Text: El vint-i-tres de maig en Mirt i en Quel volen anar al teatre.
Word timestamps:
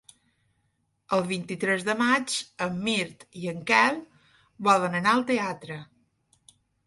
El 1.17 1.19
vint-i-tres 1.31 1.83
de 1.89 1.95
maig 1.99 2.37
en 2.67 2.79
Mirt 2.87 3.27
i 3.43 3.47
en 3.53 3.61
Quel 3.73 4.01
volen 4.69 4.97
anar 5.01 5.13
al 5.19 5.25
teatre. 5.31 5.77